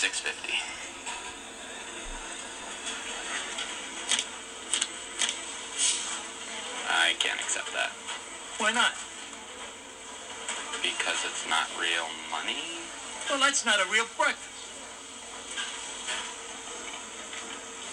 [0.00, 0.56] 650.
[6.88, 7.92] I can't accept that.
[8.56, 8.96] Why not?
[10.80, 12.80] Because it's not real money?
[13.28, 14.48] Well, that's not a real breakfast.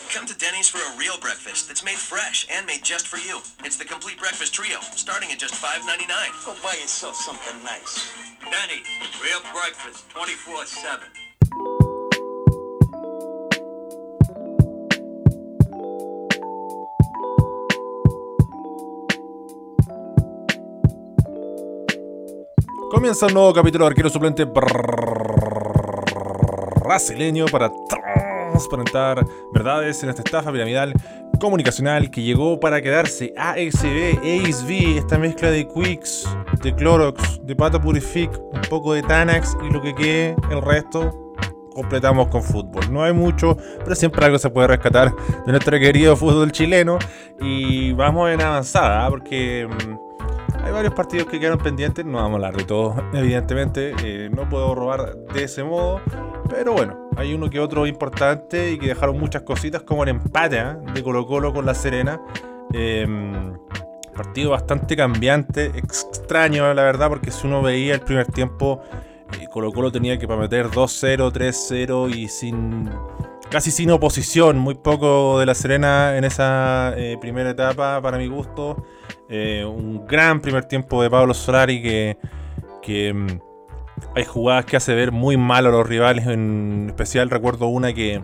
[0.08, 3.42] Come to Denny's for a real breakfast that's made fresh and made just for you.
[3.66, 6.08] It's the complete breakfast trio, starting at just $5.99.
[6.46, 8.08] Go buy yourself something nice.
[8.40, 8.88] Denny's,
[9.20, 11.17] real breakfast, 24-7.
[22.90, 24.48] Comienza un nuevo capítulo de Arquero Suplente
[26.84, 30.94] brasileño para transparentar verdades en esta estafa piramidal
[31.38, 33.34] comunicacional que llegó para quedarse.
[33.36, 36.30] ASB, ASV, esta mezcla de Quicks,
[36.64, 41.34] de Clorox, de Pato Purific, un poco de Tanax y lo que quede, el resto
[41.74, 42.92] completamos con fútbol.
[42.92, 45.14] No hay mucho, pero siempre algo se puede rescatar
[45.46, 46.98] de nuestro querido fútbol chileno.
[47.40, 49.10] Y vamos en avanzada, ¿ah?
[49.10, 50.07] porque mm,
[50.68, 52.06] hay varios partidos que quedaron pendientes.
[52.06, 53.94] No vamos a hablar de todos, evidentemente.
[54.04, 56.02] eh, no puedo robar de ese modo.
[56.50, 60.60] Pero bueno, hay uno que otro importante y que dejaron muchas cositas, como el empate
[60.60, 60.78] ¿ah?
[60.94, 62.22] de Colo Colo con La Serena.
[62.74, 63.58] Em,
[64.14, 68.82] partido bastante cambiante, extraño la verdad, porque si uno veía el primer tiempo,
[69.40, 72.90] eh, Colo Colo tenía que meter 2-0, 3-0 y sin
[73.50, 78.28] casi sin oposición, muy poco de La Serena en esa eh, primera etapa para mi
[78.28, 78.84] gusto.
[79.30, 83.28] Eh, un gran primer tiempo de Pablo Solari que, mm,
[84.16, 86.26] hay jugadas que hace ver muy mal a los rivales.
[86.28, 88.22] En especial recuerdo una que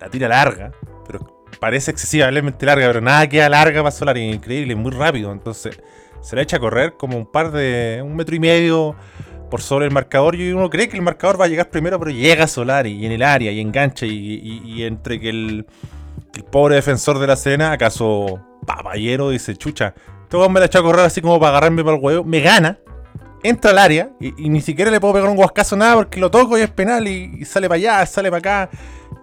[0.00, 0.72] la tira larga,
[1.06, 5.32] pero parece excesivamente larga, pero nada queda larga para Solari, increíble, muy rápido.
[5.32, 5.80] Entonces
[6.20, 8.00] se la echa a correr como un par de.
[8.04, 8.94] un metro y medio
[9.50, 10.36] por sobre el marcador.
[10.36, 13.12] Y uno cree que el marcador va a llegar primero, pero llega Solari y en
[13.12, 14.06] el área y engancha.
[14.06, 15.66] Y, y- entre que el,
[16.34, 19.94] el pobre defensor de la Serena, acaso papayero, dice: Chucha,
[20.24, 22.78] este me la echa a correr así como para agarrarme para el huevo, me gana
[23.44, 26.58] entra al área y, ni siquiera le puedo pegar un guascazo nada porque lo toco
[26.58, 28.70] y es penal y, y sale para allá, sale para acá.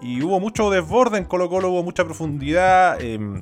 [0.01, 3.01] Y hubo mucho desborde en Colo Colo, hubo mucha profundidad.
[3.01, 3.41] em,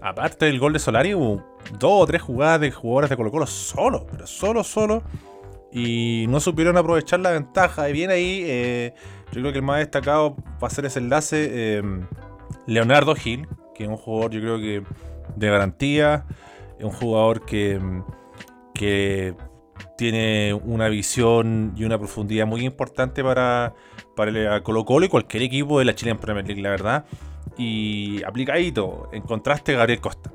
[0.00, 1.44] aparte del gol de Solari, hubo
[1.78, 5.02] dos o tres jugadas de jugadores de Colo Colo solo, pero solo, solo.
[5.70, 7.88] Y no supieron aprovechar la ventaja.
[7.90, 8.94] Y bien ahí, eh,
[9.32, 11.76] yo creo que el más destacado va a ser ese enlace.
[11.78, 12.06] em,
[12.66, 14.82] Leonardo Gil, que es un jugador yo creo que
[15.36, 16.26] de garantía.
[16.78, 17.80] Es un jugador que,
[18.74, 19.34] que
[19.96, 23.74] tiene una visión y una profundidad muy importante para,
[24.14, 27.04] para el Colo Colo y cualquier equipo de la Chilean Premier League, la verdad.
[27.56, 30.30] Y aplicadito, en contraste Gabriel Costa.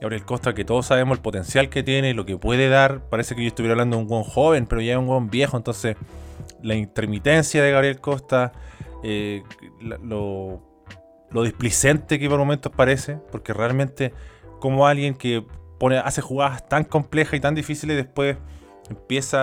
[0.00, 3.08] Gabriel Costa, que todos sabemos el potencial que tiene, lo que puede dar.
[3.08, 5.56] Parece que yo estuviera hablando de un buen joven, pero ya es un buen viejo.
[5.56, 5.96] Entonces,
[6.62, 8.52] la intermitencia de Gabriel Costa,
[9.02, 9.42] eh,
[9.80, 10.60] lo,
[11.30, 14.12] lo displicente que por momentos parece, porque realmente,
[14.66, 15.44] como alguien que
[15.78, 18.36] pone, hace jugadas tan complejas y tan difíciles, después
[18.90, 19.38] empieza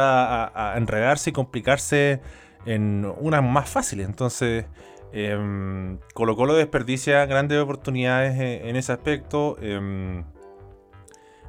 [0.45, 2.19] a, enredarse y complicarse
[2.66, 4.06] en unas más fáciles.
[4.06, 4.66] Entonces,
[5.13, 9.56] em, Colo desperdicia grandes oportunidades en, ese aspecto.
[9.61, 10.25] em,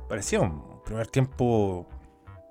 [0.09, 1.89] parecía un primer tiempo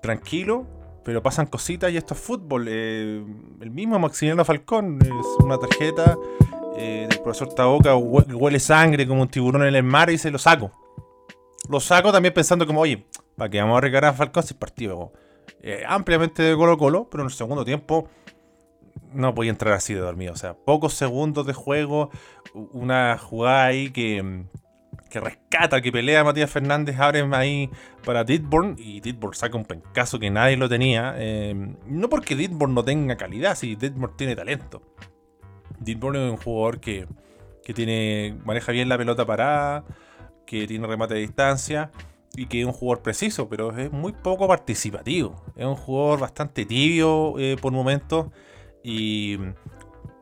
[0.02, 0.66] tranquilo,
[1.04, 2.66] pero pasan cositas y esto es fútbol.
[2.68, 3.24] eh,
[3.60, 6.18] el mismo Maximiliano Falcón es una tarjeta
[6.76, 10.30] eh, del profesor Taboca, hue- huele sangre como un tiburón en el mar y se
[10.30, 10.70] lo saco.
[11.68, 15.12] Lo saco también pensando como, oye, ¿para qué vamos a recargar a Falcón si partido
[15.62, 17.08] eh, ampliamente de Colo Colo?
[17.10, 18.08] Pero en el segundo tiempo
[19.12, 20.32] no podía entrar así de dormido.
[20.32, 22.10] O sea, pocos segundos de juego,
[22.52, 24.44] una jugada ahí que,
[25.08, 27.70] que rescata, que pelea a Matías Fernández, abre ahí
[28.04, 31.14] para Ditborn y Ditborn saca un pencazo que nadie lo tenía.
[31.16, 31.54] eh,
[31.86, 34.82] no porque Ditborn no tenga calidad, si Ditborn tiene talento.
[35.78, 37.06] Ditborn es un jugador que,
[37.64, 39.84] que tiene, maneja bien la pelota parada,
[40.46, 41.90] que tiene remate de distancia
[42.36, 45.42] y que es un jugador preciso, pero es muy poco participativo.
[45.56, 48.26] Es un jugador bastante tibio eh, por momentos
[48.82, 49.38] y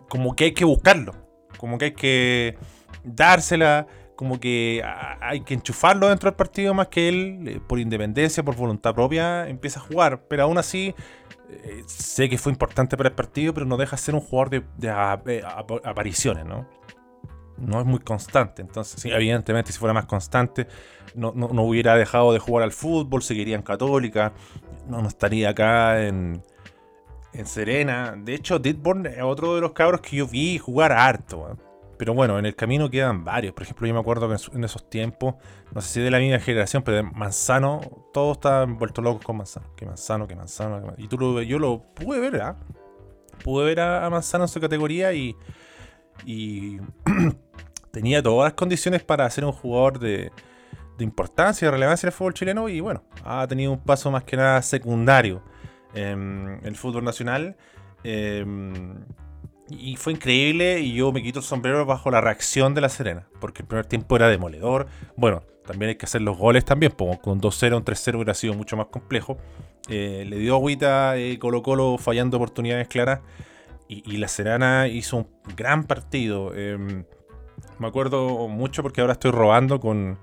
[0.09, 1.13] como que hay que buscarlo,
[1.57, 2.59] como que hay que
[3.03, 4.83] dársela, como que
[5.21, 9.49] hay que enchufarlo dentro del partido más que él, eh, por independencia, por voluntad propia,
[9.49, 10.95] empieza a jugar, pero aún así
[11.49, 14.51] eh, sé que fue importante para el partido, pero no deja de ser un jugador
[14.51, 16.69] de, de ap- eh, ap- apariciones, ¿no?
[17.59, 20.67] No es muy constante, entonces, evidentemente, si fuera más constante,
[21.15, 24.33] no, no- no hubiera dejado de jugar al fútbol, seguiría en Católica,
[24.89, 26.43] no, estaría acá en,
[27.33, 28.15] en Serena.
[28.17, 31.57] De hecho, Ditborn es otro de los cabros que yo vi jugar harto.
[31.99, 33.55] Pero bueno, en el camino quedan varios.
[33.55, 35.37] Por ejemplo, yo me acuerdo que en esos tiempos,
[35.73, 37.81] no sé si de la misma generación, pero de Manzano,
[38.13, 39.67] todos estaban vueltos locos con Manzano.
[39.77, 40.81] Que Manzano, que Manzano.
[40.81, 42.57] que Man- Y tú lo, yo lo pude ver, ¿ah?
[43.45, 45.37] pude ver a, Manzano en su categoría y,
[46.25, 46.79] y
[47.91, 50.31] tenía todas las condiciones para ser un jugador de,
[50.99, 54.37] importancia, de relevancia en el fútbol chileno y bueno, ha tenido un paso más que
[54.37, 55.43] nada secundario
[55.95, 57.57] en el fútbol nacional.
[58.05, 58.95] Em,
[59.69, 63.27] y fue increíble y yo me quito el sombrero bajo la reacción de la Serena,
[63.41, 64.87] porque el primer tiempo era demoledor.
[65.17, 68.55] Bueno, también hay que hacer los goles también, pues, con 2-0, un 3-0 hubiera sido
[68.55, 69.39] mucho más complejo.
[69.89, 73.21] Eh, le dio agüita eh, Colo Colo fallando oportunidades claras
[73.93, 76.55] y, la Serena hizo un gran partido.
[76.55, 77.05] Em,
[77.79, 80.19] me acuerdo mucho porque ahora estoy robando con...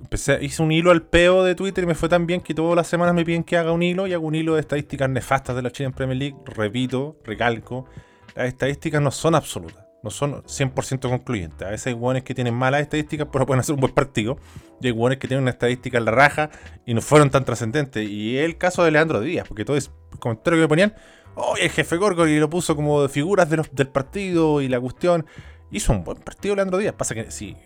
[0.00, 2.76] Empecé, hice un hilo al peo de Twitter y me fue tan bien que todas
[2.76, 5.56] las semanas me piden que haga un hilo y hago un hilo de estadísticas nefastas
[5.56, 6.36] de la China Premier League.
[6.44, 7.86] Repito, recalco,
[8.34, 11.66] las estadísticas no son absolutas, no son 100% concluyentes.
[11.66, 14.36] A veces hay hueones que tienen malas estadísticas, pero pueden hacer un buen partido.
[14.80, 16.50] Y hay hueones que tienen una estadística en la raja
[16.84, 18.08] y no fueron tan trascendentes.
[18.08, 20.94] Y el caso de Leandro Díaz, porque todo es comentario que ponían,
[21.34, 25.26] oh, el jefe y lo puso como de figuras del partido y la cuestión.
[25.70, 26.94] Hizo un buen partido Leandro Díaz.
[26.94, 27.56] Pasa que si,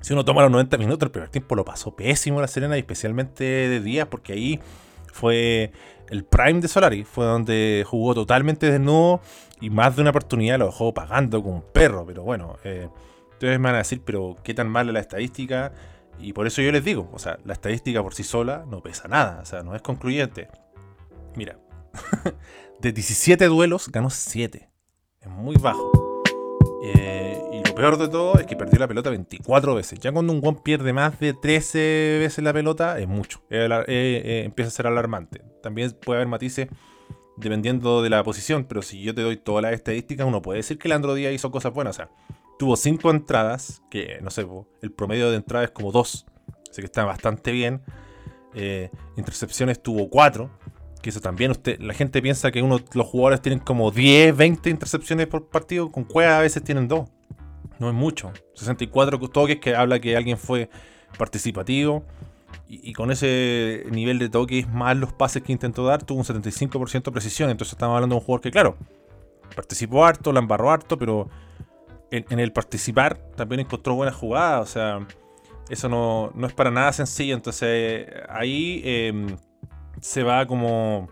[0.00, 2.80] si uno toma los 90 minutos, el primer tiempo lo pasó pésimo la Serena, y
[2.80, 4.60] especialmente de Díaz, porque ahí
[5.12, 5.72] fue
[6.10, 9.20] el prime de Solari, fue donde jugó totalmente desnudo
[9.60, 12.04] y más de una oportunidad lo dejó pagando con un perro.
[12.06, 12.88] Pero bueno, eh,
[13.32, 15.72] ustedes me van a decir, pero qué tan mala la estadística.
[16.18, 19.06] Y por eso yo les digo, o sea, la estadística por sí sola no pesa
[19.08, 20.48] nada, o sea, no es concluyente.
[21.34, 21.58] Mira,
[22.80, 24.70] de 17 duelos ganó 7.
[25.20, 26.22] Es muy bajo.
[26.84, 29.98] Eh, y lo peor de todo es que perdió la pelota 24 veces.
[29.98, 33.42] Ya cuando un guan pierde más de 13 veces la pelota, es mucho.
[33.50, 35.42] Eh, empieza a ser alarmante.
[35.62, 36.68] También puede haber matices
[37.36, 40.78] dependiendo de la posición, pero si yo te doy todas las estadísticas, uno puede decir
[40.78, 41.96] que Leandro Díaz hizo cosas buenas.
[41.96, 42.10] O sea,
[42.58, 44.46] tuvo 5 entradas, que no sé,
[44.82, 46.26] el promedio de entrada es como 2,
[46.70, 47.82] así que está bastante bien.
[48.54, 50.50] Eh, intercepciones tuvo 4,
[51.06, 54.70] que eso también usted, la gente piensa que uno, los jugadores tienen como 10, 20
[54.70, 57.08] intercepciones por partido, con Cueva a veces tienen 2.
[57.78, 58.32] No es mucho.
[58.54, 60.68] 64 toques que habla que alguien fue
[61.16, 62.02] participativo.
[62.66, 67.04] Y, con ese nivel de toques más los pases que intentó dar, tuvo un 75%
[67.04, 67.50] de precisión.
[67.50, 68.76] Entonces estamos hablando de un jugador que, claro,
[69.54, 71.28] participó harto, la embarró harto, pero
[72.10, 74.68] en, el participar también encontró buenas jugadas.
[74.68, 75.06] O sea,
[75.68, 77.36] eso no, es para nada sencillo.
[77.36, 79.36] Entonces ahí em,
[80.00, 81.08] se va como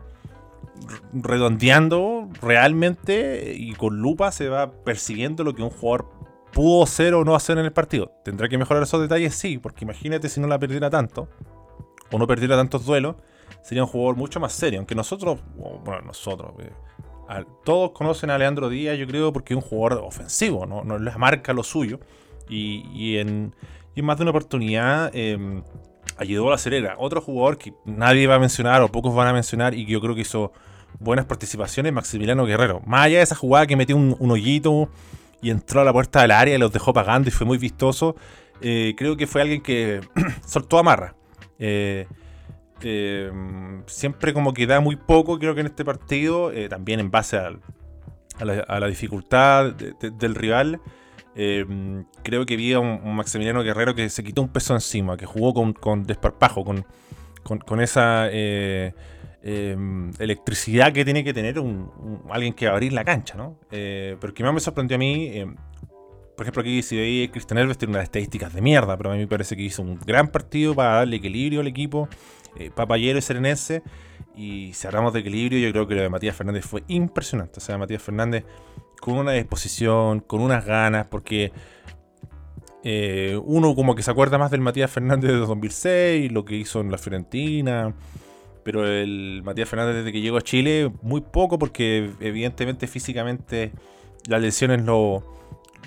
[1.12, 6.10] redondeando realmente y con lupa se va persiguiendo lo que un jugador
[6.52, 8.12] pudo ser o no hacer en el partido.
[8.24, 9.34] ¿Tendrá que mejorar esos detalles?
[9.34, 11.28] Sí, porque imagínate si no la perdiera tanto,
[12.10, 13.16] o no perdiera tantos duelos,
[13.62, 14.78] sería un jugador mucho más serio.
[14.78, 19.68] Aunque nosotros, bueno, nosotros, eh, todos conocen a Leandro Díaz, yo creo, porque es un
[19.68, 21.98] jugador ofensivo, no, no les marca lo suyo.
[22.48, 23.54] Y, en,
[23.96, 25.62] más de una oportunidad eh,
[26.16, 26.96] ayudó a la Cerera.
[26.98, 30.00] Otro jugador que nadie va a mencionar o pocos van a mencionar y que yo
[30.00, 30.52] creo que hizo
[30.98, 32.80] buenas participaciones, Maximiliano Guerrero.
[32.86, 34.88] Más allá de esa jugada que metió un, un hoyito
[35.44, 38.16] y entró a la puerta del área y los dejó pagando y fue muy vistoso.
[38.60, 40.00] Eh, creo que fue alguien que
[40.46, 41.14] soltó amarra.
[41.58, 42.06] Eh,
[42.82, 43.30] eh,
[43.86, 47.50] siempre como que da muy poco, creo que en este partido, también en base a,
[48.40, 50.80] la, dificultad del rival.
[51.34, 55.74] Creo que vi a un, Maximiliano Guerrero que se quitó un peso encima, que jugó
[55.74, 56.84] con, desparpajo, con,
[57.42, 58.28] con esa
[59.46, 63.58] Em, electricidad que tiene que tener un, alguien que va a abrir la cancha, ¿no?
[63.70, 65.54] Eh, pero que más me sorprendió a mí, em,
[66.34, 69.18] por ejemplo, aquí si veis Cristian Elves tiene unas estadísticas de mierda, pero a mí
[69.18, 72.08] me parece que hizo un gran partido para darle equilibrio al equipo,
[72.56, 73.82] eh, papayero y serenense.
[74.34, 77.58] Y si hablamos de equilibrio, yo creo que lo de Matías Fernández fue impresionante.
[77.58, 78.46] O sea, Matías Fernández
[79.00, 81.52] con una disposición, con unas ganas, porque
[82.82, 86.80] eh, uno como que se acuerda más del Matías Fernández de 2006, lo que hizo
[86.80, 87.94] en la Fiorentina,
[88.62, 93.72] pero el Matías Fernández desde que llegó a Chile, muy poco, porque evidentemente físicamente
[94.26, 95.24] las lesiones lo,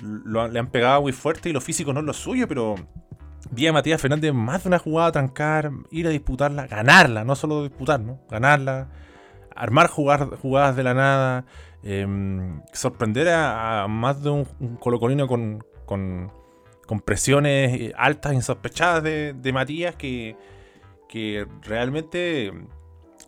[0.02, 2.74] le han pegado muy fuerte y lo físico no es lo suyo, pero
[3.50, 7.36] vi a Matías Fernández más de una jugada a trancar, ir a disputarla, ganarla, no
[7.36, 8.20] solo disputar, ¿no?
[8.30, 8.88] ganarla,
[9.54, 11.44] armar jugadas de la nada,
[11.82, 14.44] em, sorprender a, más de un,
[14.80, 16.30] colocolino con, con,
[17.04, 20.36] presiones altas, insospechadas de, Matías que
[21.08, 22.52] que realmente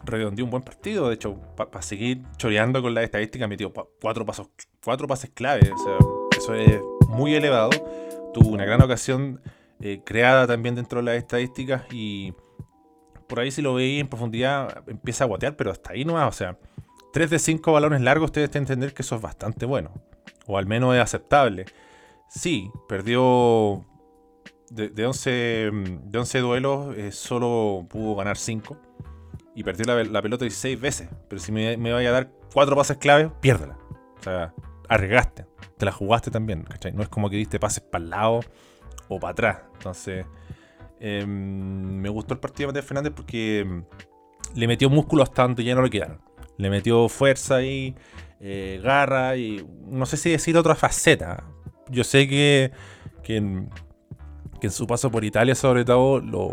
[0.04, 1.08] redondeó un buen partido.
[1.08, 4.48] De hecho, para seguir choreando con la estadística, metió cuatro pasos,
[4.84, 5.72] cuatro pases clave.
[5.72, 5.98] O sea,
[6.38, 7.70] eso es muy elevado.
[8.32, 9.40] Tuvo una gran ocasión
[9.80, 12.32] eh, creada también dentro de las estadísticas y
[13.26, 16.26] por ahí si lo veis en profundidad empieza a guatear, pero hasta ahí no va.
[16.28, 16.58] O sea,
[17.12, 19.92] 3 de 5 balones largos, ustedes tienen que entender que eso es bastante bueno.
[20.46, 21.66] O al menos es aceptable.
[22.28, 23.84] Sí, perdió
[24.70, 25.70] de, 11,
[26.04, 28.76] de 11 duelos, eh, solo pudo ganar 5.
[29.54, 31.08] y perdió la, la pelota 16 veces.
[31.28, 33.76] Pero si me, vaya a dar cuatro pases clave, piérdela.
[34.18, 34.54] O sea,
[34.88, 35.46] arriesgaste.
[35.76, 36.92] Te la jugaste también, ¿cachai?
[36.92, 38.40] No es como que diste pases para el lado
[39.08, 39.58] o para atrás.
[39.74, 40.26] Entonces,
[41.00, 43.84] em, me gustó el partido de Matías Fernández porque
[44.54, 46.20] le metió músculo hasta donde ya no le quedaron.
[46.60, 47.94] Le metió fuerza y
[48.40, 51.44] eh, garra y no sé si decir otra faceta.
[51.88, 52.70] Yo sé que,
[53.22, 53.70] que, en,
[54.70, 56.52] su paso por Italia sobre todo lo,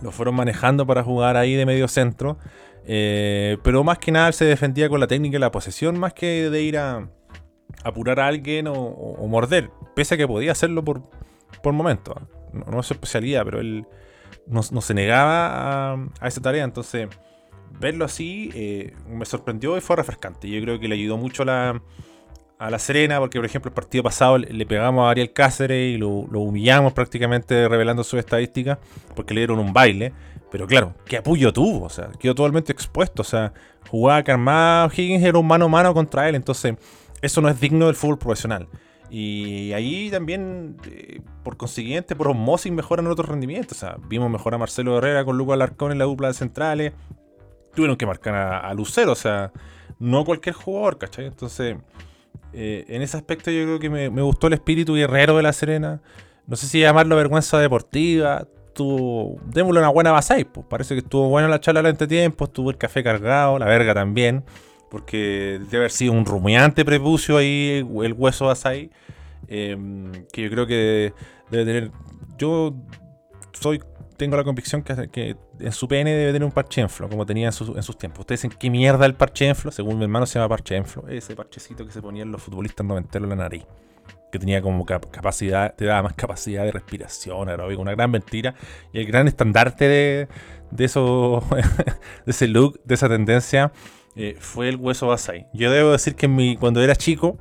[0.00, 2.38] lo fueron manejando para jugar ahí de medio centro.
[2.84, 6.50] Eh, pero más que nada se defendía con la técnica y la posesión más que
[6.50, 7.08] de ir a
[7.84, 9.70] apurar a alguien o morder.
[9.94, 11.02] Pese a que podía hacerlo por,
[11.62, 12.16] por momentos.
[12.52, 13.86] No, no es su especialidad, pero él
[14.46, 16.64] no, no se negaba a, a esa tarea.
[16.64, 17.08] Entonces,
[17.78, 20.48] verlo así eh, me sorprendió y fue refrescante.
[20.48, 21.80] Yo creo que le ayudó mucho a
[22.70, 26.26] la, Serena, porque por ejemplo el partido pasado le, pegamos a Ariel Cáceres y lo,
[26.30, 28.78] lo humillamos prácticamente revelando sus estadísticas,
[29.16, 30.12] porque le dieron un baile.
[30.52, 31.86] Pero claro, ¿qué apoyo tuvo?
[31.86, 33.22] O sea, quedó totalmente expuesto.
[33.22, 33.54] O sea,
[33.88, 36.34] jugaba Carmado, Higgins era un mano a mano contra él.
[36.34, 36.74] Entonces,
[37.22, 38.68] eso no es digno del fútbol profesional.
[39.08, 43.78] Y ahí también, eh, por consiguiente, por osmosis mejoran otros rendimientos.
[43.78, 46.92] O sea, vimos mejor a Marcelo Herrera con Lucas Alarcón en la dupla de centrales.
[47.74, 49.52] Tuvieron que marcar a, Lucero, o sea,
[49.98, 51.26] no cualquier jugador, ¿cachai?
[51.26, 51.76] Entonces,
[52.52, 56.00] eh, en ese aspecto yo creo que me, gustó el espíritu guerrero de la Serena.
[56.46, 58.46] No sé si llamarlo vergüenza deportiva.
[58.74, 60.66] Tuvo, démosle una buena base pues.
[60.66, 64.44] Parece que estuvo buena la charla al entretiempo, estuvo el café cargado, la verga también.
[64.90, 68.90] Porque debe haber sido un rumiante prepucio ahí el hueso Asai.
[69.48, 69.76] eh,
[70.32, 71.14] que yo creo que
[71.50, 71.90] debe tener.
[72.36, 72.74] Yo
[73.52, 73.80] soy
[74.16, 77.46] tengo la convicción que, que en su pene debe tener un parche enflo, como tenía
[77.46, 78.20] en, sus- en sus tiempos.
[78.20, 79.70] Ustedes dicen, ¿qué mierda el parche enflo?
[79.70, 81.06] Según mi hermano se llama parche enflo.
[81.08, 83.64] Ese parchecito que se ponían los futbolistas noventeros en la nariz.
[84.30, 88.54] Que tenía como cap- capacidad, te daba más capacidad de respiración, aeróbica, una gran mentira.
[88.92, 90.28] Y el gran estandarte de,
[90.70, 91.42] de eso,
[92.24, 93.72] de ese look, de esa tendencia,
[94.16, 95.46] eh, fue el hueso Basai.
[95.52, 97.38] Yo debo decir que mi, cuando era chico,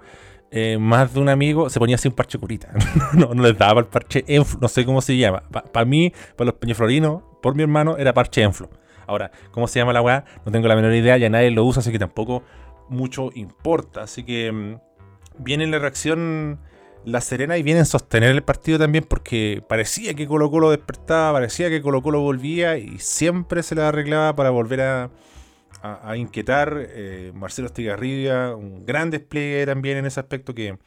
[0.54, 2.74] eh, más de un amigo se ponía así un parche curita.
[3.14, 5.44] no, no les daba el parche enflo, no sé cómo se llama.
[5.50, 8.70] Para mí, para los peñaflorinos, por mi hermano, era parche enflo.
[9.08, 10.26] Ahora, ¿cómo se llama la weá?
[10.46, 12.44] No tengo la menor idea, ya nadie lo usa, así que tampoco
[12.90, 14.04] mucho importa.
[14.04, 14.76] Así que mm,
[15.38, 16.60] viene la reacción
[17.06, 21.34] La Serena y viene en sostener el partido también porque parecía que Colo Colo despertaba,
[21.34, 25.10] parecía que Colo Colo volvía y siempre se la arreglaba para volver a,
[25.82, 26.76] a- inquietar.
[26.90, 30.78] Eh, Marcelo Estigarribia, un gran despliegue también en ese aspecto que,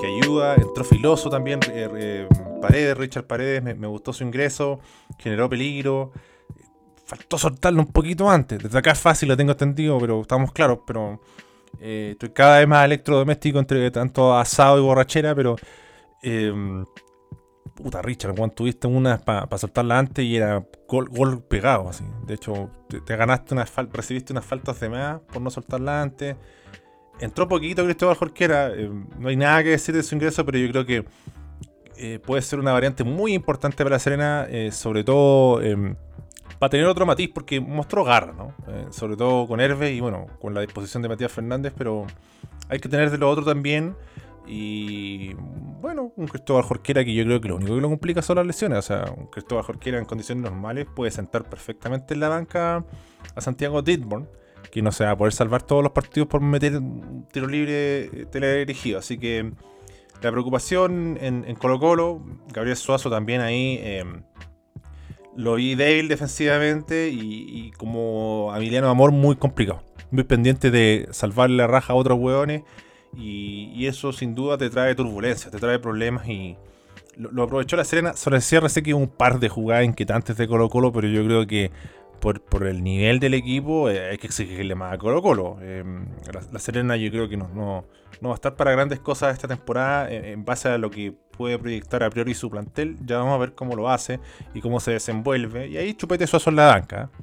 [0.00, 0.54] que ayuda.
[0.54, 1.60] Entró filoso también.
[1.72, 2.26] eh,
[2.60, 4.80] Paredes, Richard Paredes, me, me gustó su ingreso,
[5.18, 6.12] generó peligro.
[7.06, 8.58] Faltó soltarlo un poquito antes.
[8.62, 10.80] Desde acá es fácil, lo tengo entendido, pero estamos claros.
[10.86, 11.20] Pero
[11.80, 15.56] eh, estoy cada vez más electrodoméstico entre tanto asado y borrachera, pero.
[17.68, 22.04] Puta, Richard, Juan, tuviste una para soltarla antes y era gol, gol pegado, así.
[22.26, 26.02] De hecho, te, te ganaste una falta, recibiste unas faltas de más por no soltarla
[26.02, 26.36] antes.
[27.20, 30.70] Entró poquito Cristóbal Jorquera, eh, no hay nada que decir de su ingreso, pero yo
[30.70, 31.04] creo que
[31.96, 35.60] eh, puede ser una variante muy importante para la Serena, eh, sobre todo
[36.60, 38.52] para tener otro matiz, porque mostró garra, ¿no?
[38.90, 42.06] Sobre todo con Herve y bueno, con la disposición de Matías Fernández, pero
[42.68, 43.96] hay que tener de lo otro también.
[44.48, 45.34] Y
[45.80, 48.46] bueno, un Cristóbal Jorquera que yo creo que lo único que lo complica son las
[48.46, 48.78] lesiones.
[48.78, 52.84] O sea, un Cristóbal Jorquera en condiciones normales puede sentar perfectamente en la banca
[53.34, 54.28] a Santiago Ditborn,
[54.70, 58.04] que no se va a poder salvar todos los partidos por meter un tiro libre
[58.04, 58.98] eh, teledirigido.
[58.98, 59.52] Así que
[60.22, 63.78] la preocupación en, Colo Colo, Gabriel Suazo también ahí.
[63.82, 64.04] eh,
[65.36, 69.84] lo vi débil defensivamente y, y como Emiliano Amor muy complicado.
[70.10, 72.62] Muy pendiente de salvarle la raja a otros hueones.
[73.16, 76.56] Y, eso sin duda te trae turbulencia, te trae problemas y
[77.16, 78.12] lo, aprovechó la Serena.
[78.14, 81.08] Sobre el cierre sé que hubo un par de jugadas inquietantes de Colo Colo, pero
[81.08, 81.70] yo creo que
[82.20, 85.58] por, el nivel del equipo eh, hay que exigirle más a Colo Colo.
[85.60, 85.84] Eh,
[86.52, 87.84] la, Serena yo creo que no
[88.22, 91.58] va a estar para grandes cosas esta temporada eh, en base a lo que puede
[91.58, 92.96] proyectar a priori su plantel.
[93.04, 94.20] Ya vamos a ver cómo lo hace
[94.54, 95.68] y cómo se desenvuelve.
[95.68, 97.10] Y ahí chupete suazo en la banca.
[97.12, 97.22] ¿eh?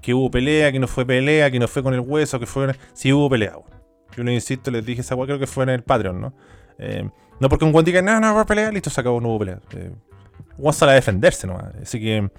[0.00, 2.74] Que hubo pelea, que no fue pelea, que no fue con el hueso, que fue...
[2.92, 3.56] Sí hubo pelea.
[3.56, 3.81] bueno.
[4.16, 6.34] Yo les insisto, les dije esa weá, creo que fue en el Patreon, ¿no?
[6.78, 7.08] Eh,
[7.40, 9.40] no porque un guan diga, no, no va a pelear, listo, se acabó, no hubo
[9.40, 9.60] pelea.
[9.74, 9.92] Eh,
[10.58, 11.74] Juan sale a defenderse nomás.
[11.82, 12.30] Así que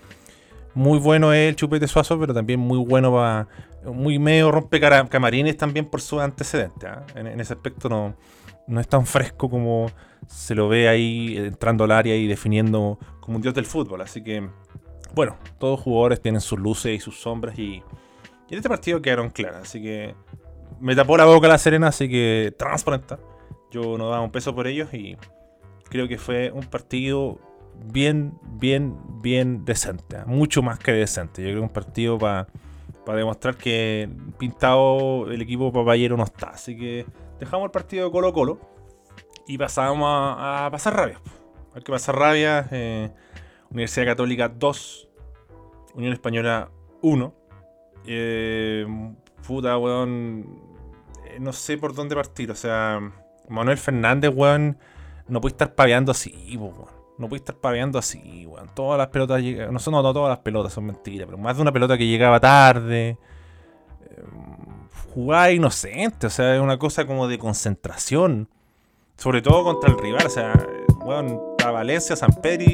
[0.73, 3.47] muy bueno es el chupete suazo, pero también muy bueno para.
[3.85, 6.89] Muy medio rompe camarines también por sus antecedentes.
[6.89, 7.05] ¿ah?
[7.15, 8.15] En, ese aspecto no,
[8.65, 9.91] no es tan fresco como
[10.25, 13.99] se lo ve ahí entrando al área y definiendo como un dios del fútbol.
[13.99, 14.47] Así que,
[15.13, 17.83] bueno, todos jugadores tienen sus luces y sus sombras y,
[18.47, 19.63] y en este partido quedaron claras.
[19.63, 20.15] Así que
[20.79, 23.15] me tapó la boca la Serena, así que transparente.
[23.71, 25.17] Yo no daba un peso por ellos y
[25.89, 27.39] creo que fue un partido
[27.85, 30.17] bien, bien, bien decente.
[30.25, 31.41] Mucho más que decente.
[31.41, 32.47] Yo creo que un partido para
[33.05, 36.49] demostrar que pintado el equipo papayero no está.
[36.49, 37.05] Así que
[37.39, 38.59] dejamos el partido de Colo Colo
[39.47, 41.19] y pasamos a, pasar rabia.
[41.75, 42.67] Hay que pasar rabia.
[42.71, 43.11] Eh,
[43.69, 45.09] Universidad Católica 2,
[45.95, 46.69] Unión Española
[47.01, 47.33] 1.
[48.05, 48.85] Eh,
[49.45, 50.59] puta, weón.
[51.25, 52.51] Eh, no sé por dónde partir.
[52.51, 52.99] O sea,
[53.49, 54.77] Manuel Fernández, weón,
[55.27, 56.91] no puede estar paveando así, weón.
[57.17, 58.69] No puede estar paveando así, weón.
[58.73, 61.27] Todas las pelotas No son no, todas las pelotas, son mentiras.
[61.27, 63.17] Pero más de una pelota que llegaba tarde.
[64.01, 64.23] Eh,
[65.13, 66.27] jugaba inocente.
[66.27, 68.49] O sea, es una cosa como de concentración.
[69.17, 70.25] Sobre todo contra el rival.
[70.25, 70.53] O sea,
[71.05, 71.39] weón,
[71.71, 72.65] Valencia, San Pedro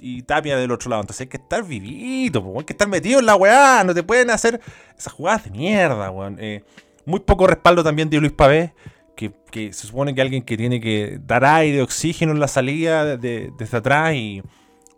[0.00, 1.02] y, Tapia del otro lado.
[1.02, 3.82] Entonces hay que estar vivito, hay que estar metido en la weá.
[3.84, 4.60] No te pueden hacer
[4.96, 6.36] esas jugadas de mierda, weón.
[6.40, 6.62] Eh,
[7.06, 8.74] muy poco respaldo también de Luis Pavé
[9.14, 13.76] que, se supone que alguien que tiene que dar aire, oxígeno en la salida desde
[13.76, 14.42] atrás y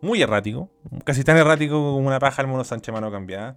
[0.00, 0.70] muy errático,
[1.04, 3.56] casi tan errático como una paja al mono Sánchez mano cambiada.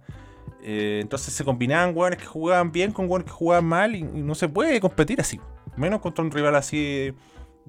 [0.62, 4.34] Eh, entonces se combinaban jugadores que jugaban bien con jugadores que jugaban mal y, no
[4.34, 5.40] se puede competir así.
[5.76, 7.14] Menos contra un rival así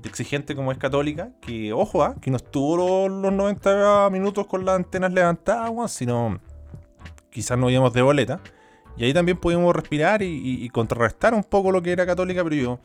[0.02, 2.16] de exigente como es Católica, que ojo, ¿ah?
[2.20, 6.40] que no estuvo los, 90 minutos con las antenas levantadas, sino
[7.30, 8.40] quizás no íbamos de boleta.
[8.98, 12.80] Y ahí también pudimos respirar y, contrarrestar un poco lo que era Católica, pero yo,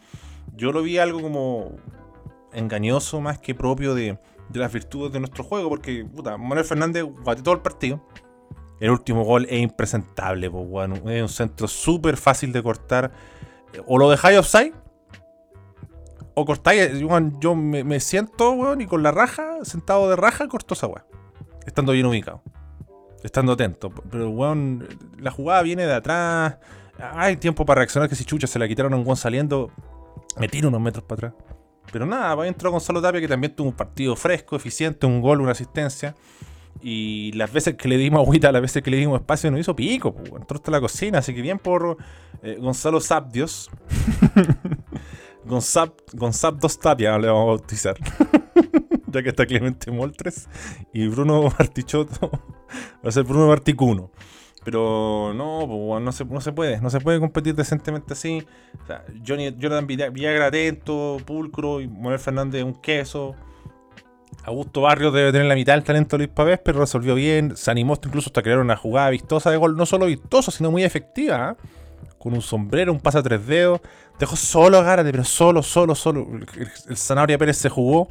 [0.54, 1.72] yo lo vi algo como
[2.52, 4.18] engañoso más que propio de,
[4.54, 8.00] las virtudes de nuestro juego, porque puta, Manuel Fernández guateó todo el partido.
[8.78, 13.10] El último gol es impresentable, es un centro súper fácil de cortar.
[13.86, 14.72] O lo dejáis offside,
[16.36, 16.92] o cortáis.
[17.40, 21.04] Yo me, siento, weón, y con la raja, sentado de raja, corto esa weón.
[21.66, 22.42] Estando bien ubicado
[23.26, 23.90] estando atento.
[24.10, 24.86] Pero, weón,
[25.18, 26.58] la jugada viene de atrás.
[26.98, 29.70] Hay tiempo para reaccionar que si chucha se la quitaron a un Juan saliendo,
[30.38, 31.44] me tiro unos metros para atrás.
[31.92, 35.40] Pero nada, va entró Gonzalo Tapia que también tuvo un partido fresco, eficiente, un gol,
[35.40, 36.14] una asistencia.
[36.80, 39.74] Y las veces que le dimos agüita, las veces que le dimos espacio, nos hizo
[39.74, 40.14] pico.
[40.14, 41.96] Pues, entró hasta la cocina, así que bien por
[42.42, 43.70] eh, Gonzalo Zapdios.
[45.46, 47.96] Gonzap, Gonzap Tapia le vamos a bautizar.
[49.06, 50.48] ya que está Clemente Moltres.
[50.92, 52.30] Y Bruno Martichotto
[53.04, 54.10] va a ser Bruno Marticuno.
[54.64, 58.44] Pero no, no, se, no se puede, no se puede competir decentemente así.
[58.82, 63.36] O sea, Johnny, Jonathan Villagra atento, Pulcro y Manuel Fernández un queso.
[64.42, 67.56] Augusto Barrios debe tener la mitad del talento de Luis Pavés, pero resolvió bien.
[67.56, 70.82] Se animó incluso hasta crear una jugada vistosa de gol, no solo vistosa, sino muy
[70.82, 71.50] efectiva.
[71.50, 71.56] ¿ah?
[72.26, 73.80] Con un sombrero, un pase a tres dedos.
[74.18, 76.26] Dejó solo a Gárate, pero solo, solo, solo.
[76.56, 78.08] El, el Zanahoria Pérez se jugó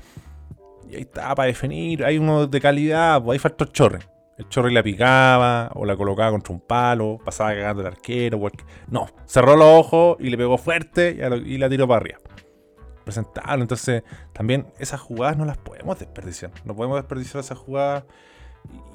[0.90, 2.06] y ahí está para definir.
[2.06, 4.00] Hay uno de calidad, pues ahí faltó el chorre.
[4.38, 8.40] El chorre la picaba o la colocaba contra un palo, pasaba cagando el arquero.
[8.88, 12.20] No, cerró los ojos y le pegó fuerte y, la tiró para arriba.
[13.04, 13.64] Presentable.
[13.64, 16.52] Entonces, también esas jugadas no las podemos desperdiciar.
[16.64, 18.06] No podemos desperdiciar esas jugadas.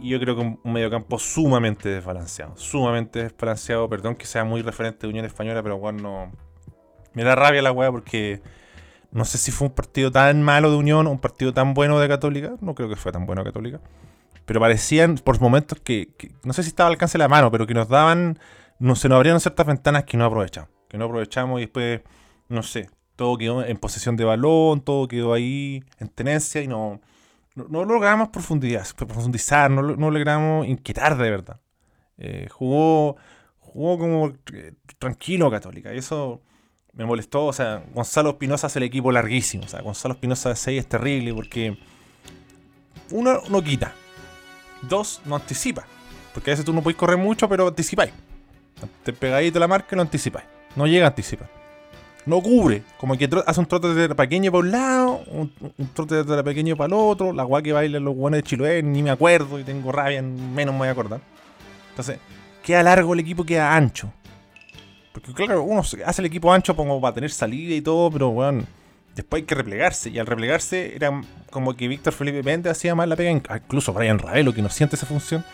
[0.00, 2.56] Yo creo que un mediocampo sumamente desbalanceado.
[2.56, 3.88] Sumamente desbalanceado.
[3.88, 6.32] Perdón que sea muy referente de Unión Española, pero bueno,
[7.12, 8.40] Me da rabia la weá porque
[9.10, 11.98] no sé si fue un partido tan malo de Unión o un partido tan bueno
[11.98, 12.54] de Católica.
[12.60, 13.80] No creo que fue tan bueno de Católica.
[14.46, 16.10] Pero parecían por momentos que,
[16.44, 18.38] no sé si estaba al alcance de la mano, pero que nos daban,
[18.78, 20.70] no, se nos abrieron ciertas ventanas que no aprovechamos.
[20.88, 22.00] Que no aprovechamos y después,
[22.48, 27.00] no sé, todo quedó en posesión de balón, todo quedó ahí en tenencia y no,
[27.54, 31.60] no, logramos profundizar, profundizar no, no logramos inquietar de verdad.
[32.18, 33.16] Eh, jugó,
[33.58, 36.42] jugó como eh, tranquilo Católica y eso
[36.92, 37.46] me molestó.
[37.46, 39.64] O sea, Gonzalo Espinosa hace el equipo larguísimo.
[39.64, 41.76] O sea, Gonzalo Espinosa 6 es terrible porque
[43.10, 43.94] uno no quita,
[44.82, 45.84] dos no anticipa.
[46.32, 48.12] Porque a veces tú no puedes correr mucho, pero anticipáis.
[49.02, 50.46] Te de la marca y lo anticipáis.
[50.76, 51.59] No llega a anticipar.
[52.26, 52.82] No cubre.
[52.98, 55.52] Como que hace un trote de pequeño para un lado, un,
[55.94, 57.32] trote de pequeño para el otro.
[57.32, 60.74] La guay que bailan los guanes de Chiloé, ni me acuerdo y tengo rabia, menos
[60.74, 61.20] me voy a acordar.
[61.90, 62.18] Entonces,
[62.62, 64.12] queda largo el equipo, queda ancho.
[65.12, 68.64] Porque claro, uno hace el equipo ancho como para tener salida y todo, pero bueno,
[69.14, 70.10] después hay que replegarse.
[70.10, 74.18] Y al replegarse era como que Víctor Felipe Méndez hacía mal la pega, incluso Brian
[74.18, 75.44] Ravelo, que no siente esa función.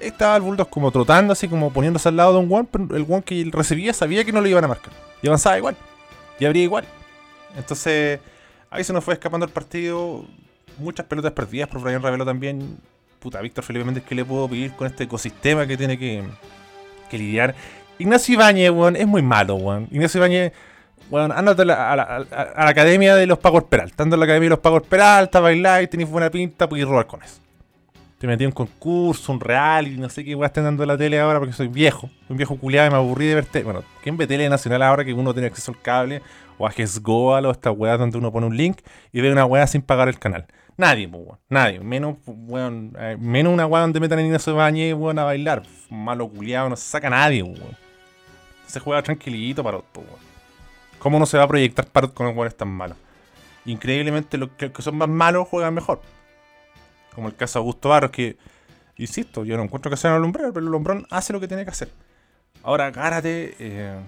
[0.00, 3.06] Estaba el Bulldogs como trotando así, como poniéndose al lado de un one, pero el
[3.08, 4.92] one que recibía sabía que no lo iban a marcar.
[5.22, 5.76] Y avanzaba igual.
[6.38, 6.84] Y abría igual.
[7.56, 8.20] Entonces,
[8.70, 10.24] ahí se nos fue escapando el partido.
[10.78, 12.78] Muchas pelotas perdidas por Brian Ravelo también.
[13.20, 16.22] Puta, Víctor Felipe Méndez, ¿qué le puedo pedir con este ecosistema que tiene que,
[17.08, 17.54] que lidiar?
[17.98, 19.88] Ignacio Ibáñez, weón, es muy malo, weón.
[19.90, 20.52] Ignacio Ibáñez,
[21.10, 23.92] weón, ándate a la, a, la, academia de los Pagos Peralta.
[23.92, 27.22] Estando en la academia de los Pagos Peralta, bailáis, tenéis buena pinta, podéis robar con
[27.22, 27.43] eso.
[28.18, 30.88] Te metí en un concurso, un real, y no sé qué weón estén dando en
[30.88, 32.08] la tele ahora porque soy viejo.
[32.28, 33.62] Un viejo culiado y me aburrí de verte.
[33.62, 36.22] Bueno, ¿quién ve tele nacional ahora que uno tiene acceso al cable?
[36.56, 38.78] O a Gesgoal o estas weas donde uno pone un link
[39.12, 40.46] y ve una wea sin pagar el canal.
[40.76, 41.38] Nadie, pues, weón.
[41.48, 41.80] Nadie.
[41.80, 45.62] Menos, weón, eh, menos una weón donde metan a Ignacio Bañez, weón, a bailar.
[45.90, 47.76] Malo culiado, no se saca nadie, weón.
[48.66, 50.20] Se juega tranquilito para pues, weón.
[50.98, 52.96] ¿Cómo no se va a proyectar Parot con weones tan malos?
[53.66, 56.00] Increíblemente, los que, son más malos juegan mejor.
[57.14, 58.36] Como el caso de Augusto Barros, que,
[58.96, 61.64] insisto, yo no encuentro que sea un lumbrero, pero el lombrón hace lo que tiene
[61.64, 61.90] que hacer.
[62.62, 64.00] Ahora, Gárate eh,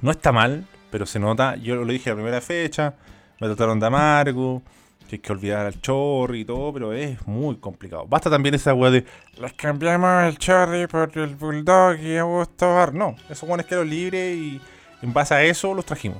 [0.00, 2.94] no está mal, pero se nota, yo lo dije la primera fecha,
[3.40, 4.62] me trataron de amargo,
[5.08, 8.06] que hay que olvidar al Chorri y todo, pero es muy complicado.
[8.06, 9.04] Basta también esa weá de
[9.40, 12.94] les cambiamos el Chorri por el Bulldog y Augusto Bar.
[12.94, 14.60] No, esos weones quedaron libres y
[15.02, 16.18] en base a eso los trajimos.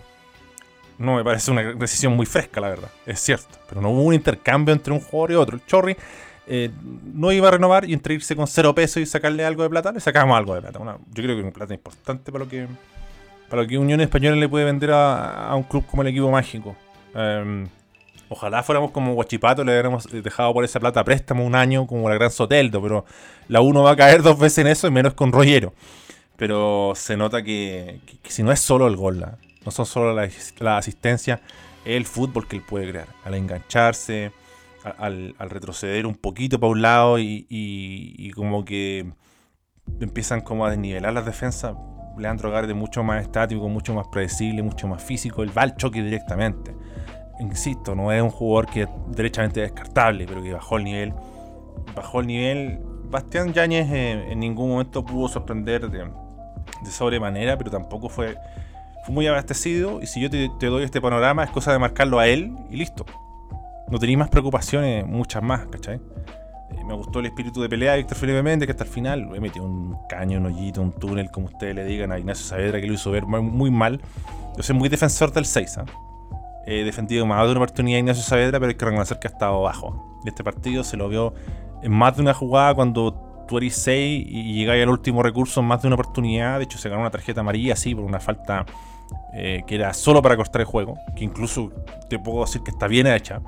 [0.98, 2.90] No me parece una decisión muy fresca, la verdad.
[3.04, 3.58] Es cierto.
[3.68, 5.56] Pero no hubo un intercambio entre un jugador y otro.
[5.56, 5.96] El Chorri
[6.46, 6.70] eh,
[7.12, 9.90] no iba a renovar y entre irse con cero pesos y sacarle algo de plata,
[9.90, 10.78] le sacamos algo de plata.
[10.78, 12.68] yo creo que es una plata importante para lo que
[13.48, 16.76] para lo que Unión Española le puede vender a, un club como el equipo mágico.
[17.14, 17.66] Em,
[18.28, 22.16] ojalá fuéramos como Guachipato, le hubiéramos dejado por esa plata préstamo un año como la
[22.16, 23.04] Gran Soteldo, pero
[23.48, 25.72] la uno va a caer dos veces en eso y menos con Rollero.
[26.36, 29.24] Pero se nota que, si no es solo el gol,
[29.66, 31.40] no son solo la, asistencia,
[31.84, 33.08] es el fútbol que él puede crear.
[33.24, 34.30] Al engancharse,
[34.84, 39.12] al, retroceder un poquito para un lado y, como que
[40.00, 41.76] empiezan como a desnivelar las defensas.
[42.16, 45.42] Leandro Garde mucho más estático, mucho más predecible, mucho más físico.
[45.42, 46.74] Él va al choque directamente.
[47.40, 51.12] Insisto, no es un jugador que es derechamente descartable, pero que bajó el nivel.
[51.94, 52.80] Bajó el nivel.
[53.10, 56.10] Bastián Yáñez eh, en ningún momento pudo sorprender de,
[56.90, 58.36] sobremanera, pero tampoco fue
[59.08, 60.00] muy abastecido.
[60.02, 63.06] Y si yo te, doy este panorama, es cosa de marcarlo a él y listo.
[63.88, 66.00] No tenéis más preocupaciones, muchas más, ¿cachai?
[66.70, 69.30] Eh, me gustó el espíritu de pelea de Víctor Felipe Méndez, que hasta el final
[69.34, 72.80] he metido un caño, un hoyito, un túnel, como ustedes le digan a Ignacio Saavedra,
[72.80, 74.00] que lo hizo ver muy mal.
[74.56, 75.84] Yo soy muy defensor del 6, ¿ah?
[76.66, 79.30] He defendido más de una oportunidad a Ignacio Saavedra, pero hay que reconocer que ha
[79.30, 80.20] estado bajo.
[80.24, 81.32] Este partido se lo vio
[81.82, 85.66] en más de una jugada cuando tú eres 6 y llegáis al último recurso en
[85.66, 86.58] más de una oportunidad.
[86.58, 88.66] De hecho, se ganó una tarjeta amarilla así por una falta
[89.38, 91.70] eh, que era solo para cortar el juego, que incluso
[92.08, 93.42] te puedo decir que está bien hecha.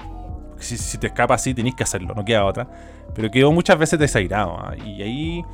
[0.58, 2.68] Si, si, te escapa así, tenéis que hacerlo, no queda otra.
[3.14, 4.58] Pero quedó muchas veces desairado.
[4.58, 4.74] ¿ah?
[4.84, 5.44] Y ahí,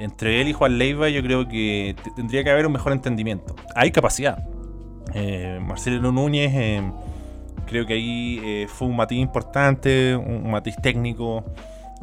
[0.00, 3.54] entre él y Juan Leiva, yo creo que tendría que haber un mejor entendimiento.
[3.76, 4.44] Hay capacidad.
[5.14, 6.82] Eh, Marcelo Núñez, eh,
[7.66, 11.44] creo que ahí fue un matiz importante, un, matiz técnico.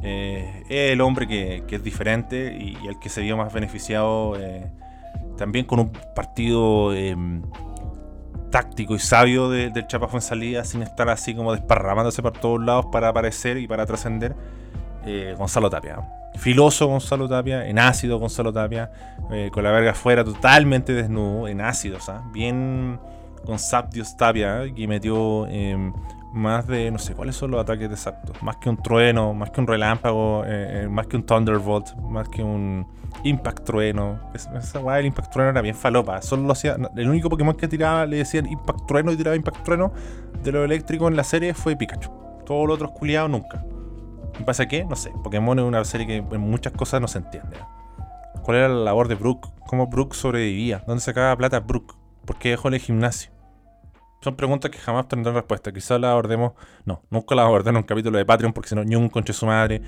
[0.01, 4.37] es el hombre que, es diferente y, el que se vio más beneficiado
[5.37, 6.91] también con un partido
[8.53, 13.09] táctico y sabio del Chapa salida sin estar así como desparramándose por todos lados para
[13.09, 14.35] aparecer y para trascender.
[15.05, 15.97] Eh, Gonzalo Tapia.
[16.35, 18.91] Filoso Gonzalo Tapia, en ácido Gonzalo Tapia,
[19.31, 21.97] eh, con la verga afuera, totalmente desnudo, en ácido,
[22.31, 22.99] bien
[23.45, 25.93] con Saptios Tapia, que metió em,
[26.33, 29.61] más de, no sé cuáles son los ataques exactos, más que un trueno, más que
[29.61, 32.87] un relámpago, eh, más que un Thunderbolt, más que un
[33.23, 34.19] Impact Trueno.
[34.33, 36.21] Esa weá del Impact Trueno era bien falopa.
[36.21, 36.75] Solo lo hacía.
[36.95, 39.93] El único Pokémon que tiraba, le decían Impact Trueno y tiraba Impact Trueno
[40.43, 42.11] de lo eléctrico en la serie fue Pikachu.
[42.45, 43.63] Todos los otros culiados nunca.
[44.39, 44.83] ¿Y pasa qué?
[44.85, 45.11] No sé.
[45.23, 47.57] Pokémon es una serie que en muchas cosas no se entiende.
[48.43, 49.49] ¿Cuál era la labor de Brook?
[49.67, 50.83] ¿Cómo Brook sobrevivía?
[50.85, 51.95] ¿Dónde sacaba plata Brook?
[52.25, 53.31] ¿Por qué dejó el gimnasio?
[54.23, 55.73] Son preguntas que jamás tendrán respuesta.
[55.73, 56.53] Quizás las abordemos.
[56.85, 59.33] No, nunca las abordemos en un capítulo de Patreon porque si no, ni un conche
[59.33, 59.81] su madre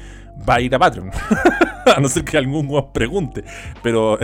[0.48, 1.10] va a ir a Patreon.
[1.96, 3.46] a no ser que algún weón pregunte.
[3.82, 4.20] Pero.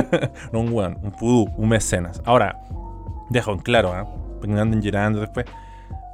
[0.52, 2.22] no un weón, un pudú, un mecenas.
[2.24, 2.60] Ahora,
[3.28, 4.04] dejo en claro, ¿eh?
[4.40, 5.46] que anden llorando después.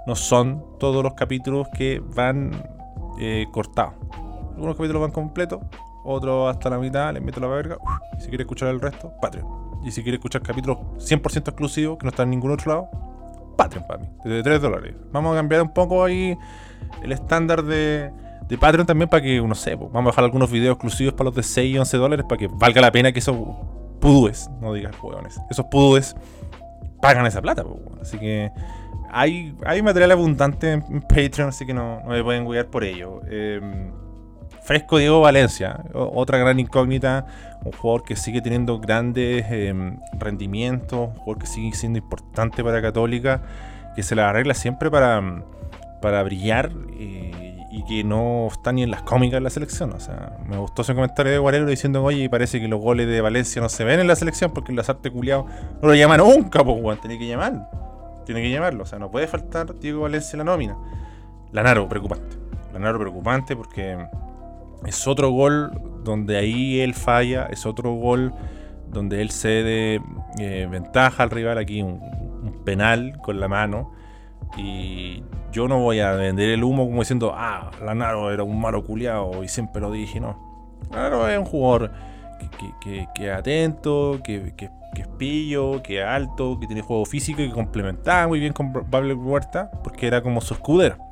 [0.06, 2.52] No son todos los capítulos que van
[3.20, 3.92] eh, cortado.
[4.54, 5.60] Algunos capítulos van completos,
[6.04, 7.76] otros hasta la mitad, les meto la verga.
[8.16, 9.46] Y si quiere escuchar el resto, Patreon.
[9.84, 13.11] Y si quiere escuchar capítulos 100% exclusivos que no están en ningún otro lado,
[13.56, 14.94] Patreon para mí, de 3 dólares.
[15.12, 16.36] Vamos a cambiar un poco ahí
[17.02, 18.10] el estándar de,
[18.48, 21.34] de Patreon también para que, no sé, vamos a dejar algunos videos exclusivos para los
[21.34, 23.36] de 6 y 11 dólares para que valga la pena que esos
[24.00, 26.16] pudúes, no digas hueones, esos pudúes
[27.00, 27.64] pagan esa plata.
[28.00, 28.50] Así que
[29.10, 33.20] hay, hay material abundante en Patreon, así que no, me pueden cuidar por ello.
[33.28, 33.92] Em,
[34.62, 37.26] fresco Diego Valencia, otra gran incógnita,
[37.64, 42.80] un jugador que sigue teniendo grandes em, rendimientos, un jugador que sigue siendo importante para
[42.80, 43.42] Católica,
[43.94, 45.44] que se la arregla siempre para,
[46.00, 49.92] para brillar eh, y que no está ni en las cómicas de la selección.
[49.92, 53.20] O sea, me gustó ese comentario de Guarelo diciendo, oye, parece que los goles de
[53.20, 55.46] Valencia no se ven en la selección porque el Lazarte culiado
[55.80, 57.68] no lo llama nunca, pues, tenía que llamar
[58.24, 58.84] tiene que llamarlo.
[58.84, 60.76] O sea, no puede faltar Diego Valencia en la nómina.
[61.52, 62.36] Lanaro, preocupante.
[62.72, 64.06] Lanaro, preocupante porque
[64.86, 65.72] es otro gol
[66.04, 68.32] donde ahí él falla, es otro gol
[68.88, 70.00] donde él cede
[70.38, 71.58] eh, ventaja al rival.
[71.58, 72.00] Aquí un,
[72.64, 73.92] penal con la mano.
[74.56, 78.84] Y yo no voy a vender el humo como diciendo, ah, Lanaro era un malo
[78.84, 80.80] culiado y siempre lo dije, no.
[80.90, 81.92] Lanaro es un jugador
[82.80, 87.40] que, que, es atento, que, que, es pillo, que es alto, que tiene juego físico
[87.40, 91.11] y que complementaba muy bien con Pablo Huerta, porque era como su escudero.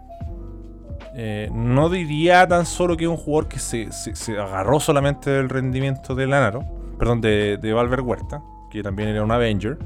[1.23, 3.91] Eh, no diría tan solo que es un jugador que se,
[4.39, 6.65] agarró solamente del rendimiento de Lanaro,
[6.99, 9.77] perdón, de, de Valver Huerta, que también era un Avenger.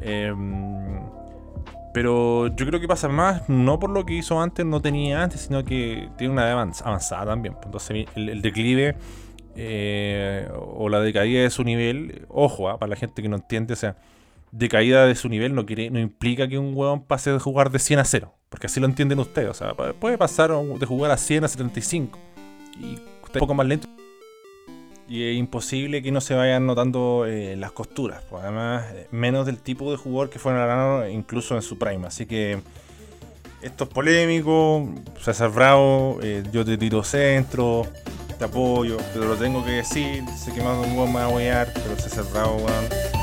[0.00, 0.98] Em,
[1.94, 5.42] pero yo creo que pasa más, no por lo que hizo antes, no tenía antes,
[5.42, 7.54] sino que tiene una edad avanzada también.
[7.54, 8.96] Pues, entonces el, declive
[9.54, 13.74] eh, o la decaída de su nivel, ojo, ah, para la gente que no entiende,
[13.74, 13.94] o sea,
[14.58, 17.78] decaída de su nivel no, quiere, no implica que un huevón pase de jugar de
[17.78, 19.50] 100 a 0, porque así lo entienden ustedes.
[19.50, 22.18] O sea, puede pasar de jugar a 100 a 75
[22.78, 23.88] y un poco más lento
[25.08, 28.22] y es imposible que no se vayan notando eh, las costuras.
[28.28, 32.06] Pues además, eh, menos del tipo de jugador que fue en incluso en su prime.
[32.06, 32.60] Así que
[33.62, 34.88] esto es polémico.
[35.20, 37.86] César Bravo, eh, yo te tiro centro,
[38.38, 40.24] te apoyo, pero lo tengo que decir.
[40.36, 43.15] Sé que más de un hueón me va a apoyar, pero César Bravo, weón, no,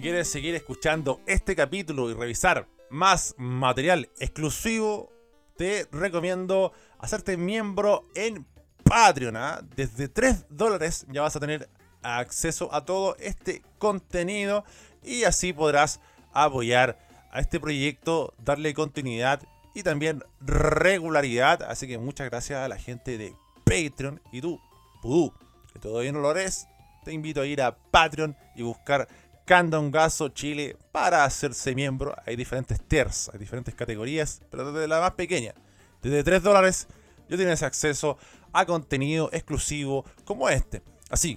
[0.00, 5.12] Quieres seguir escuchando este capítulo y revisar más material exclusivo,
[5.58, 8.46] te recomiendo hacerte miembro en
[8.82, 9.36] Patreon.
[9.36, 9.60] ¿ah?
[9.76, 11.68] Desde 3 dólares ya vas a tener
[12.02, 14.64] acceso a todo este contenido
[15.04, 16.00] y así podrás
[16.32, 16.98] apoyar
[17.30, 19.42] a este proyecto, darle continuidad
[19.74, 21.62] y también regularidad.
[21.62, 23.34] Así que muchas gracias a la gente de
[23.64, 24.58] Patreon y tú,
[25.02, 25.34] Pudú,
[25.74, 26.66] que todavía no lo eres,
[27.04, 29.06] te invito a ir a Patreon y buscar
[29.50, 32.14] Candongazo Chile para hacerse miembro.
[32.24, 35.56] Hay diferentes tiers, hay diferentes categorías, pero desde la más pequeña
[36.00, 36.86] desde 3 dólares
[37.28, 38.16] ya tienes acceso
[38.52, 40.82] a contenido exclusivo como este.
[41.08, 41.36] Así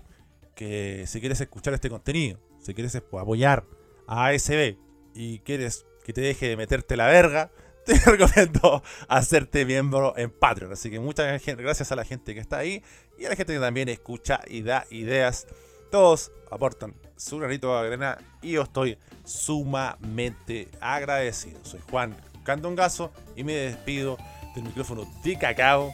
[0.53, 3.65] que si quieres escuchar este contenido, si quieres apoyar
[4.05, 4.77] a ASB
[5.15, 7.49] y quieres que te deje de meterte la verga,
[7.87, 10.71] te recomiendo hacerte miembro en Patreon.
[10.71, 12.83] Así que muchas gracias a la gente que está ahí
[13.17, 15.47] y a la gente que también escucha y da ideas.
[15.93, 21.59] Todos aportan su granito de arena y yo estoy sumamente agradecido.
[21.61, 24.17] Soy Juan Candongazo y me despido
[24.55, 25.93] del micrófono de cacao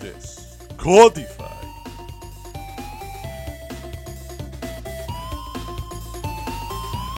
[0.00, 1.73] de Spotify.